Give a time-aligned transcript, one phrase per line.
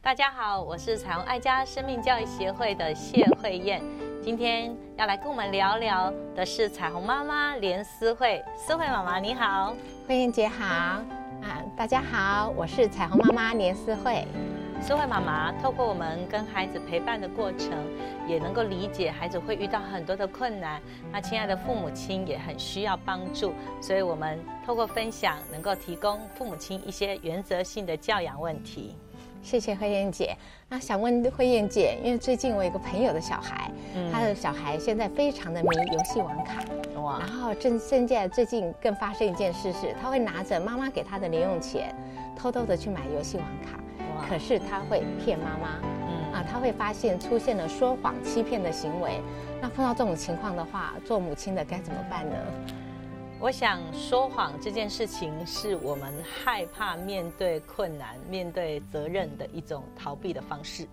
[0.00, 3.82] 大家好，我是彩虹爱家生命教育协会的谢慧燕。
[4.22, 9.74] 今天要来跟我们聊聊的是彩虹妈妈连思慧，思慧妈妈你好，
[10.08, 11.02] 慧燕姐好。
[11.44, 11.62] 啊！
[11.76, 14.26] 大家好，我是彩虹妈妈年思慧。
[14.80, 17.70] 思慧妈妈透过我们跟孩子陪伴的过程，
[18.26, 20.80] 也能够理解孩子会遇到很多的困难。
[21.12, 28.94] 那亲爱的父母亲也很需要帮助，所以我们透过分享，能够提供父母亲一些原则性的教养问题。
[29.42, 30.34] 谢谢慧燕姐。
[30.70, 33.70] 那想问慧燕姐，因为最近我有个朋友的小孩，
[34.10, 36.64] 他的小孩现在非常的迷游戏王卡，
[37.04, 37.18] 哇！
[37.20, 41.94] 然后正现在最近更发生一件事是，他会拿着妈妈给他的零用钱，
[42.34, 43.78] 偷偷的去买游戏网卡，
[44.28, 49.20] 可是他会骗妈妈，嗯啊，他会发现出现了说谎欺骗的行为。
[49.60, 52.36] 那碰到这种情况的话，做母亲的该怎么办呢？
[53.40, 60.88] 我想说谎这件事情是我们害怕面对困难、面对责任的一种逃避的方式。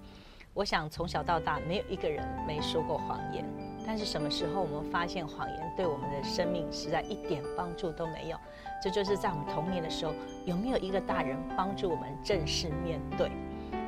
[0.53, 3.45] 我想从小到大没有一个人没说过谎言，
[3.91, 8.37] 但是什么时候我们发现谎言对我们的生命实在一点帮助都没有？
[8.81, 10.13] 这就是在我们童年的时候
[10.45, 13.29] 有没有一个大人帮助我们正式面对？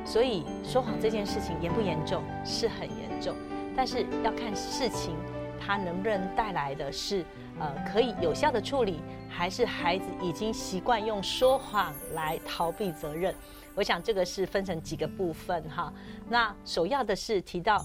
[0.04, 2.22] 所以说谎这件事情严不严重？
[2.44, 3.34] 是很严重，
[3.74, 5.16] 但是要看事情
[5.58, 7.24] 它能不能带来的是。
[7.60, 13.32] 呃，可以有效的处理，还是孩子已经习惯用说谎来逃避责任？
[13.76, 15.92] 我想这个是分成几个部分哈。
[16.28, 17.78] 那首要的是提到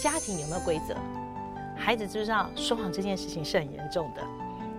[0.00, 0.96] 家庭有没有规则，
[1.84, 4.22] 孩子知不知道说谎这件事情是很严重的？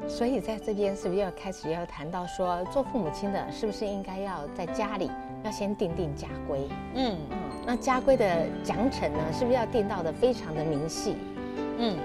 [0.07, 5.11] 所以在这边是不是要开始要谈到说，做父母亲的是不是应该要在家里
[5.43, 6.69] 要先定定家规？
[6.95, 11.17] 嗯嗯，那家规的奖惩呢，是不是要定到的非常的明细？
[11.77, 11.97] 嗯，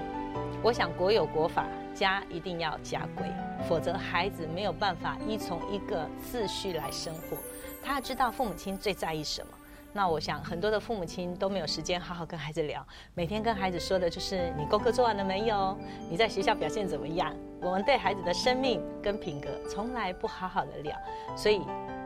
[0.61, 1.65] 我想国有国法。
[1.91, 3.25] 家一定要家规，
[3.67, 7.35] 否则孩子没有办法依从一个秩序来生活。
[7.83, 9.51] 他要知道父母亲最在意什么。
[9.91, 12.85] 那我想很多的父母亲都没有时间好好跟孩子聊，
[13.15, 15.77] 每天跟孩子说的就是你功课做完了没有？
[16.09, 17.35] 你在学校表现怎么样？
[17.61, 20.95] 我们对孩子的生命跟品格从来不好好的聊。
[21.35, 21.61] 所以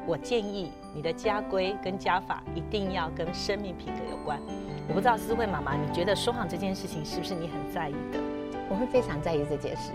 [0.05, 4.39] 我建议你的家规跟家法一定要跟生命品格有关。
[4.87, 8.42] 我不知道思慧妈妈，你觉得说谎这件事情是不是你很在意的？
[8.73, 9.91] 我会非常在意这件事，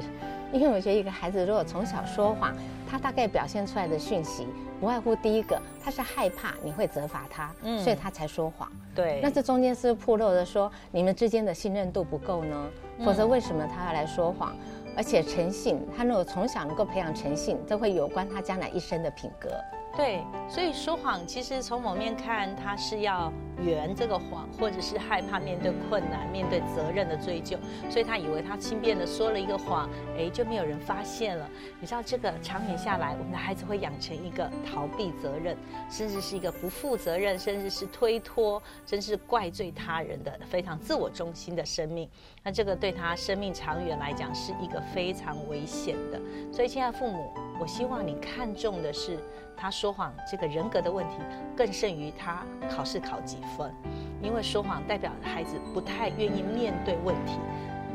[0.53, 2.55] 因为我觉得一个孩子如果从小说谎，
[2.89, 4.47] 他大概表现出来的讯息，
[4.78, 8.71] 不外乎第一个，他是害怕你会责罚他，嗯，所以他才说谎。
[8.94, 12.69] 对，那这中间是破漏的说你们之间的信任度不够呢？
[13.05, 14.55] 否则为什么他要来说谎？
[14.97, 19.50] 而且诚信，他如果从小能够培养诚信，这会有关他将来一生的品格。
[19.98, 23.32] 对，所以说谎其实从某面看，他是要
[23.64, 27.59] 圆这个谎，或者是害怕面对困难、面对责任的追究，
[27.91, 31.50] 所以他以为他轻便的说了一个谎，哎，就没有人发现了。
[31.81, 35.56] 你知道这个长远下来，我们的孩子会养成一个逃避责任，
[35.91, 42.08] 甚至是一个不负责任，甚至是推脱，甚至是怪罪他人的非常自我中心的生命。
[42.44, 46.20] 那这个对他生命长远来讲是一个非常危险的。
[46.53, 49.19] 所以，现在父母，我希望你看重的是。
[49.60, 51.16] 他说谎这个人格的问题，
[51.56, 53.74] 更胜于他考试考几分，
[54.22, 57.41] 因为说谎代表孩子不太愿意面对问题。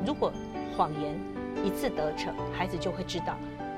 [0.06, 0.30] 如果
[0.76, 1.18] 谎言
[1.64, 3.38] 一次得逞，孩子就会知道，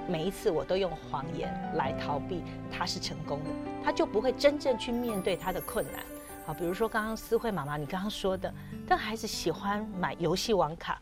[0.10, 2.42] 每一次我都用谎言来逃避，
[2.72, 3.52] 他是成功的，
[3.84, 6.02] 他就不会真正去面对他的困难。
[6.44, 8.52] 好，比如说刚刚思慧妈妈你刚刚说的，
[8.88, 11.00] 但孩子喜欢买游戏网卡。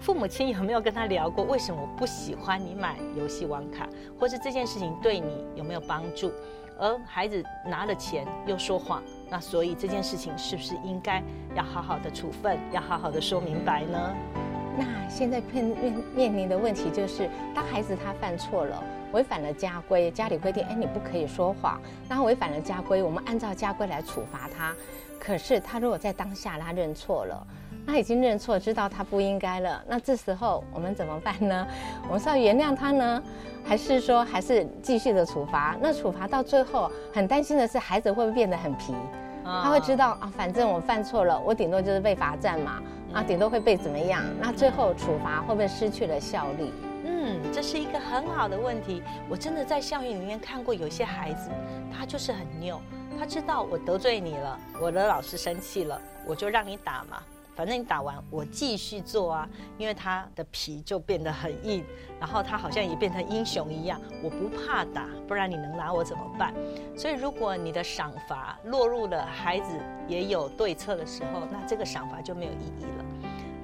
[0.00, 3.86] 父母亲有没有跟他聊过为什么我不喜欢你买游戏网卡，
[4.18, 6.32] 或是这件事情对你有没有帮助？
[6.78, 11.20] 而孩子拿了钱又说谎，那所以这件事情是不是应该
[11.56, 14.14] 要好好的处分，要好好的说明白呢？
[14.78, 18.80] 那现在面面面临的问题就是，当孩子他犯错了，
[19.12, 24.72] 违反了家规，家里规定，哎，你不可以说谎，那违反了家规，我们按照家规来处罚他。
[25.18, 27.46] 可是他如果在当下他认错了。
[27.88, 29.82] 他已经认错，知道他不应该了。
[29.88, 31.66] 那这时候我们怎么办呢？
[32.06, 33.22] 我们是要原谅他呢，
[33.64, 35.74] 还是说还是继续的处罚？
[35.80, 38.94] 那处罚到最后，很担心的是孩子会不会变得很皮？
[39.42, 42.82] 他会知道啊，反正我犯错了，我顶多就是被罚站嘛，
[43.14, 44.22] 啊，顶多会被怎么样？
[44.38, 46.70] 那最后处罚会不会失去了效力？
[47.06, 49.02] 嗯，这是一个很好的问题。
[49.30, 51.48] 我真的在校园里面看过有些孩子，
[51.90, 52.78] 他就是很拗，
[53.18, 57.16] 他知道我得罪你了，我的老师生气了，我就让你打嘛。
[57.58, 61.84] 反正你打完，我继续做啊，因为他的皮就变得很硬，
[62.20, 66.54] 然后他好像也变成英雄一样，我不怕打，不然你能拿我怎么办？
[66.96, 69.76] 所以如果你的赏罚落入了孩子
[70.06, 73.04] 也有对策的时候，那这个赏罚就没有意义了。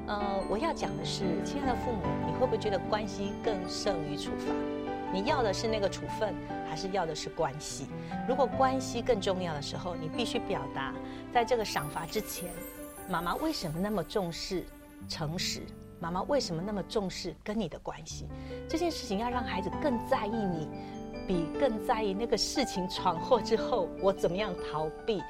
[0.09, 4.53] 呃，我要讲的是，亲爱的父母，你会不会觉得关系更胜于处罚？
[5.13, 6.35] 你要的是那个处分，
[6.69, 7.87] 还是要的是关系？
[8.29, 10.93] 如果关系更重要的时候，你必须表达，
[11.33, 12.51] 在这个赏罚之前，
[13.09, 14.65] 妈妈为什么那么重视
[15.09, 15.61] 诚实？
[16.01, 18.27] 妈妈为什么那么重视跟你的关系？
[18.69, 20.69] 这件事情要让孩子更在意你，
[21.27, 25.23] 比更在意那个事情闯祸之后我怎么样逃避。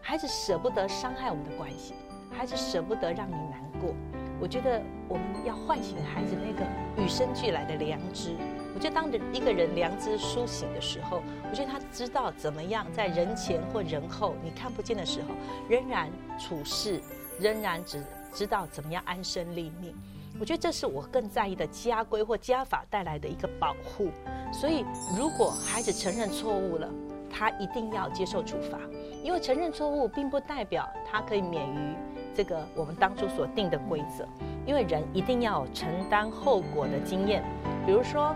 [0.00, 1.94] 孩子舍不得伤害我们的关系，
[2.30, 3.94] 孩子舍不得让你难过。
[4.40, 6.66] 我觉得我们要唤醒孩子那个
[7.00, 8.36] 与生俱来的良知。
[8.74, 15.28] 我觉得当一个人良知苏醒的时候，我觉得他知道怎么样在人前或人后你看不见的时候，
[15.68, 17.00] 仍然处事，
[17.38, 18.02] 仍然只
[18.32, 19.94] 知道怎么样安身立命。
[20.40, 24.10] 我觉得这是我更在意的家规或家法带来的一个保护。
[24.52, 24.84] 所以，
[25.16, 26.88] 如果孩子承认错误了，
[27.30, 28.78] 他一定要接受处罚，
[29.22, 31.94] 因为承认错误并不代表他可以免于
[32.34, 34.26] 这个我们当初所定的规则。
[34.64, 37.44] 因为人一定要有承担后果的经验。
[37.84, 38.34] 比如说，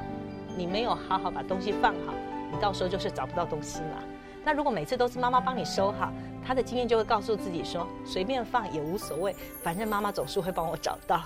[0.56, 2.12] 你没有好好把东西放好，
[2.52, 4.02] 你到时候就是找不到东西嘛。
[4.46, 6.08] 那如果每次都是妈妈帮你收好，
[6.46, 11.20] 他的经验就会告诉自己说，随便放也无所谓，反正妈妈总是会帮我找到。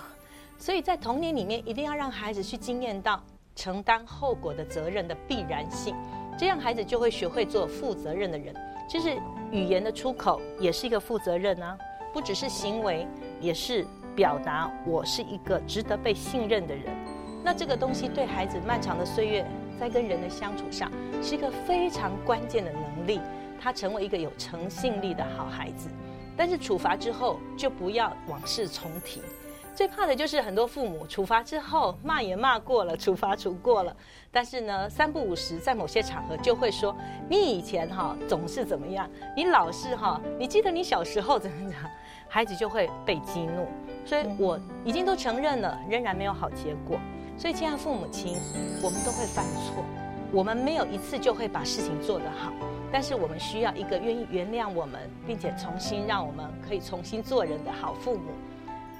[0.57, 3.21] 所以在童年里面，一定要让孩子去经验到
[3.55, 5.95] 承担后果的责任的必然性，
[6.35, 8.55] 这样孩子就会学会做负责任的人。
[8.89, 9.15] 就是
[9.51, 11.77] 语言的出口也是一个负责任啊，
[12.11, 13.07] 不只是行为，
[13.39, 13.85] 也是
[14.15, 16.85] 表达我是一个值得被信任的人。
[17.43, 19.45] 那这个东西对孩子漫长的岁月
[19.81, 20.91] 在跟人的相处上
[21.23, 23.19] 是一个非常关键的能力，
[23.59, 25.89] 他成为一个有诚信力的好孩子。
[26.37, 29.23] 但是处罚之后就不要往事重提。
[29.73, 33.97] 最怕的就是很多父母处罚之后骂也骂过了，处罚处过了，
[34.29, 36.95] 但是呢三不五时在某些场合就会说
[37.27, 41.89] 你以前哈总是怎么样，你老是哈，你记得你小时候怎么怎么，
[42.29, 43.67] 孩子就会被激怒。
[44.05, 46.99] 所以我已经都承认了，仍然没有好结果。
[47.41, 48.37] 所以亲爱的父母亲，
[48.83, 49.83] 我们都会犯错，
[50.31, 52.53] 我们没有一次就会把事情做得好，
[52.91, 58.29] 但是我们需要一个愿意原谅我们，并且重新让我们可以重新做人的好父母。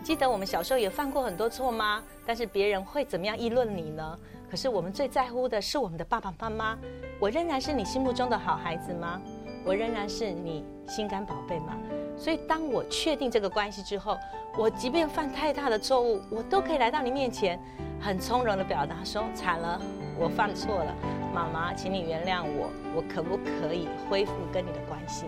[0.04, 2.02] 记得我们小时候也犯过很多错吗？
[2.26, 4.18] 但是别人会怎么样议论你呢？
[4.50, 6.78] 可是我们最在乎的是我们的爸爸妈妈。
[7.20, 9.22] 我仍然是你心目中的好孩子吗？
[9.64, 11.78] 我仍然是你心肝宝贝吗？
[12.18, 14.18] 所以当我确定这个关系之后，
[14.58, 17.60] 我即便犯太大的错误，我都可以来到你面前，
[18.02, 19.80] 很从容的表达说：惨了，
[20.18, 20.96] 我犯错了，
[21.34, 22.70] 妈妈，请你原谅我。
[22.96, 25.26] 我可不可以恢复跟你的关系？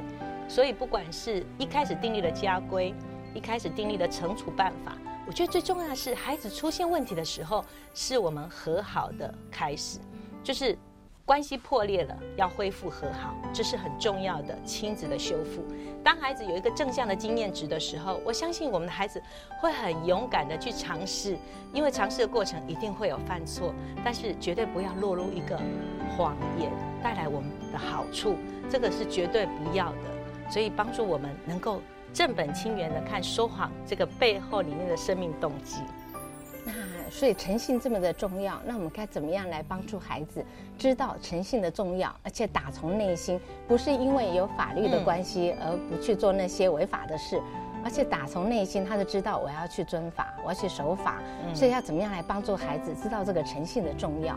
[0.50, 2.94] 所以不管是一开始订立的家规。
[3.36, 7.66] 一开始订立的惩处办法，我觉得最重要的是，孩子出现问题的时候，
[7.96, 9.98] 是我们和好的开始，
[10.44, 10.78] 就是
[11.26, 15.64] 关系破裂了要恢复和好，这是很重要的亲子的修复。
[16.04, 19.22] 当孩子有一个正向的经验值的时候，我相信我们的孩子
[19.62, 21.38] 会很勇敢的去尝试，
[21.72, 23.74] 因为尝试的过程一定会有犯错，
[24.04, 25.58] 但是绝对不要落入一个
[26.18, 26.70] 谎言
[27.02, 28.36] 带来我们的好处，
[28.70, 30.52] 这个是绝对不要的。
[30.52, 31.82] 所以帮助我们能够。
[32.14, 35.82] 正本清源的看说谎这个背后里面的生命动机，
[36.64, 40.44] 那所以诚信这么的重要，那我们该怎么样来帮助孩子
[40.78, 47.42] 知道诚信的重要，而且打从内心，不是因为有法律的关系而不去做那些违法的事，
[47.84, 51.22] 而且打从内心他就知道我要去遵法，我要去守法，
[51.54, 54.36] 所以要怎么样来帮助孩子知道这个诚信的重要？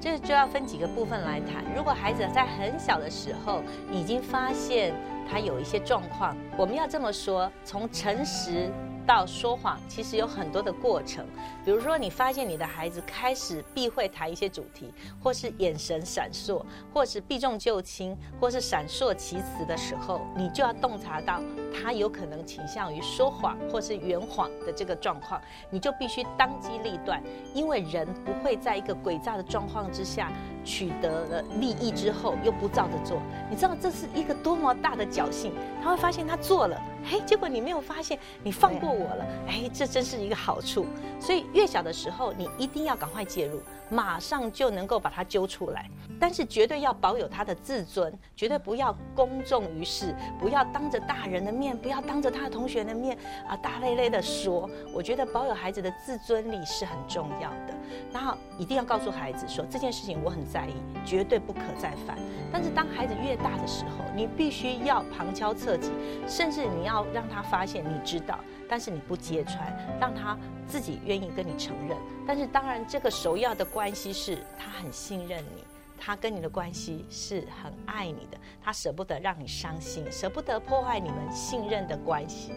[0.00, 1.64] 这就要分几个部分来谈。
[1.76, 3.62] 如果孩子在很小的时候
[3.92, 4.92] 已经发现
[5.30, 8.68] 他有一些状况，我们要这么说：从诚实。
[9.06, 11.26] 到说谎，其实有很多的过程。
[11.64, 14.92] 比如说，你发现你的孩子开始避讳谈一些主题，
[15.22, 21.40] 或是眼神闪烁，或是避重就轻，或是闪烁其词的时候，你就要洞察到
[21.72, 25.40] 他有可能倾向于说谎或是圆谎的这个状况，
[25.70, 27.22] 你就必须当机立断，
[27.54, 30.32] 因为人不会在一个诡诈的状况之下
[30.64, 33.20] 取得了利益之后又不照着做。
[33.50, 35.52] 你知道这是一个多么大的侥幸？
[35.82, 36.80] 他会发现他做了。
[37.04, 39.26] 嘿，结果你没有发现，你放过我了。
[39.48, 40.86] 哎，这真是一个好处。
[41.20, 43.60] 所以越小的时候，你一定要赶快介入，
[43.92, 45.88] 马上就能够把他揪出来。
[46.18, 53.18] 但是绝对要保有他的自尊，绝对不要公众于世，不要当着大人的面，不要当着他的同学的面
[53.48, 54.70] 啊，大咧咧的说。
[54.94, 57.74] 我觉得保有孩子的自尊力是很重要的。
[58.12, 62.16] 然后一定要告诉孩子说这件事情我很在意，绝对不可再犯。
[62.52, 65.90] 但是当孩子越大的时候，你必须要旁敲侧击，
[66.28, 68.38] 甚至你要让他发现你知道，
[68.72, 70.34] 但是你不揭穿，让他
[70.66, 71.98] 自己愿意跟你承认。
[72.26, 75.62] 但是当然，这个首要的关系是他很信任你。
[76.00, 82.54] 他跟你的关系是很爱你的，他舍不得让你伤心，舍不得破坏你们信任的关系。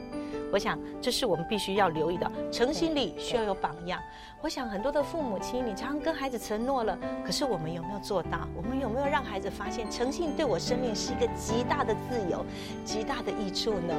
[0.53, 2.31] 我想，这是我们必须要留意的。
[2.49, 4.01] 诚信里需要有榜样。
[4.41, 8.47] 我想，很多的父母亲，你常常跟孩子承诺了，可是我们有没有做到？
[8.55, 12.45] 我们有没有让孩子发现，诚信对我生命是一个极大的自由、
[12.85, 13.93] 极大的益处呢？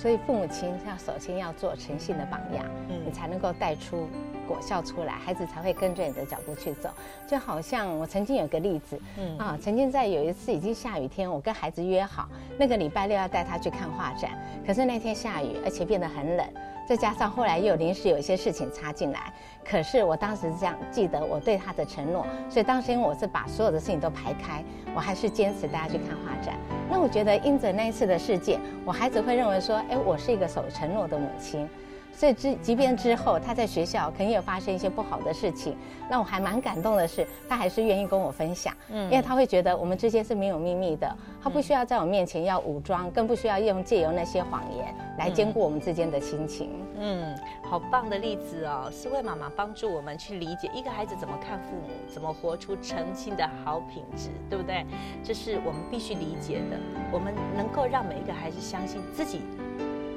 [0.00, 2.64] 对，所以父母亲要首先要做诚信的榜样，
[3.04, 4.08] 你才能够带出。
[4.48, 6.90] 果效出来，孩子才会跟着你的脚步去走。
[7.24, 12.28] 就好像我曾经有个例子，嗯啊，曾经在有一次已经下雨天，我跟孩子约好
[12.58, 14.32] 那个礼拜六要带他去看画展，
[14.66, 16.44] 可是那天下雨，而且变得很冷，
[16.90, 19.32] 再加上后来又临时有一些事情插进来。
[19.64, 26.58] 可是我当时这样记得我对他的承诺，所以当时因为我是把所有的事情都排开，我还是坚持大家去看画展。
[26.90, 31.68] 那我觉得因着那一次的事件，我孩子会认为说，哎，我是一个守承诺的母亲。
[32.12, 35.76] 所以之即便之后他在学校肯定有发生一些不好的事情，
[36.08, 46.70] 那我还蛮感动的是，他还是愿意跟我分享，嗯，因为他会觉得我们之间是没有秘密的，他不需要在我面前要武装，更不需要用借由那些谎言来兼顾我们之间的亲情。
[46.98, 54.84] 嗯，好棒的例子哦，思慧妈妈帮助我们去理解一个孩子怎么看父母，怎么活出诚信的好品质，对不对？
[55.24, 56.76] 这是我们必须理解的。
[57.10, 59.40] 我们能够让每一个孩子相信自己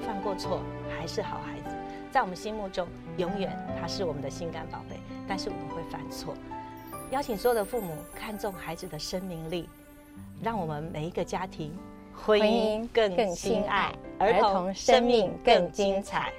[0.06, 0.60] 犯过错
[1.00, 1.73] 还是好孩子。
[2.14, 3.52] 在我们心目中，永远
[3.82, 6.36] 他是我们的心肝宝贝，但是我们会犯错。
[7.10, 9.68] 邀请所有的父母看重孩子的生命力，
[10.40, 11.76] 让我们每一个家庭
[12.14, 16.32] 婚姻更亲爱，儿童生命更精彩。